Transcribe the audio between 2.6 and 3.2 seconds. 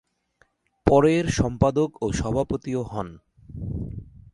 ও হন।